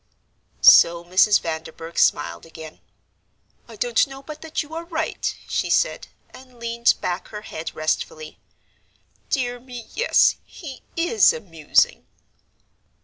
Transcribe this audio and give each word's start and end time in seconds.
So 0.65 1.03
Mrs. 1.05 1.39
Vanderburgh 1.41 1.99
smiled 1.99 2.43
again. 2.43 2.79
"I 3.67 3.75
don't 3.75 4.07
know 4.07 4.23
but 4.23 4.41
that 4.41 4.63
you 4.63 4.73
are 4.73 4.83
right," 4.83 5.35
she 5.47 5.69
said, 5.69 6.07
and 6.31 6.59
leaned 6.59 6.95
back 7.01 7.27
her 7.27 7.43
head 7.43 7.75
restfully. 7.75 8.39
"Dear 9.29 9.59
me, 9.59 9.85
yes, 9.93 10.37
he 10.43 10.81
is 10.95 11.33
amusing." 11.33 12.07